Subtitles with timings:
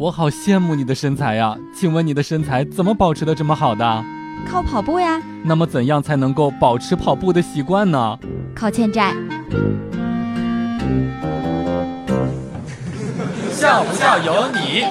[0.00, 1.58] 我好羡慕你的身材呀！
[1.74, 4.04] 请问你的身材怎么保持的这么好的？
[4.48, 5.20] 靠跑步呀。
[5.42, 8.16] 那么怎样才能够保持跑步的习惯呢？
[8.54, 9.10] 靠欠债。
[13.50, 14.84] 笑不笑由你。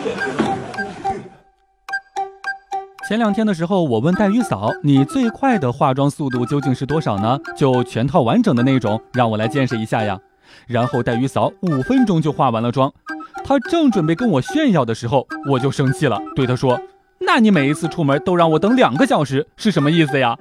[3.07, 7.39] 前两天的时候，我问黛玉嫂：“你最快的化妆速度究竟是多少呢？
[7.55, 10.19] 就全套完整的那种，让我来见识一下呀。”
[10.67, 12.93] 然后黛玉嫂五分钟就化完了妆。
[13.43, 16.79] 她正准备跟我炫耀的时候，我就生气了，对她说
[17.19, 20.37] ：“那你每一次出门都让我等两个小时，是什么意思呀？”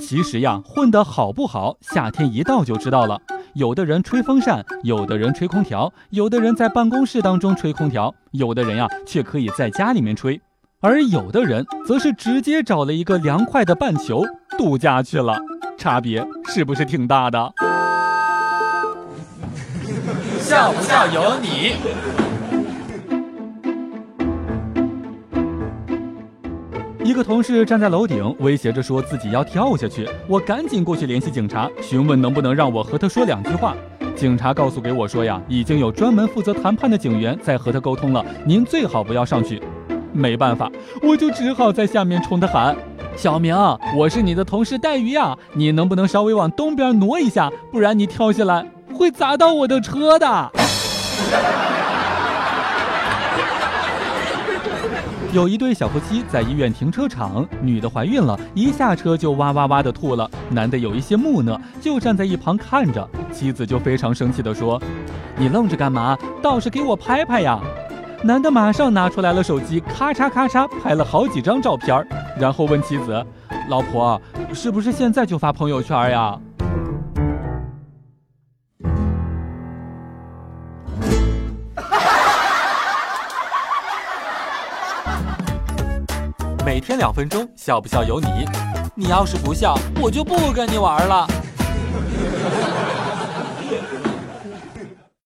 [0.00, 3.20] 其实呀，混得好不好，夏天一到就知道了。
[3.54, 10.40] 有的人吹风扇，有的人吹空调，有的人在办公室当中吹空调，有的人呀却可以在家里面吹，
[10.80, 14.24] 而有的人则是直接找了一个凉快的半球
[14.58, 15.40] 度假去了，
[15.84, 17.52] 差别是不是挺大的？
[20.40, 21.74] 笑不笑由你。
[27.04, 30.08] 一个同事站在楼顶，威胁着说自己要跳下去。
[30.26, 33.76] 我赶紧过去联系警察，询问能不能让我和他说两句话。
[34.16, 39.62] 警察告诉给我说呀，已经有专门负责谈判的警员在和他沟通了，您最好不要上去。
[40.14, 42.74] 没办法，我就只好在下面冲他喊
[43.16, 43.54] ：“小明，
[43.96, 47.50] 我是你的同事带鱼呀，你能不能稍微往东边挪一下？
[47.70, 50.50] 不然你跳下来会砸到我的车的。
[55.32, 60.30] ”有一对小夫妻在医院停车场，女的怀孕了，一下车就哇哇哇的吐了。
[60.50, 63.08] 男的有一些木讷，就站在一旁看着。
[63.32, 64.80] 妻子就非常生气的说
[65.36, 66.16] ：“你愣着干嘛？
[66.40, 67.58] 倒是给我拍拍呀！”
[68.24, 72.02] 男的马上拿出来了手机，咔嚓咔嚓拍了好几张照片，
[72.40, 73.22] 然后问妻子
[73.68, 74.18] ：“老婆，
[74.54, 76.34] 是不是现在就发朋友圈呀？”
[86.64, 88.26] 每天两分钟，笑不笑由你。
[88.94, 91.26] 你要是不笑，我就不跟你玩了。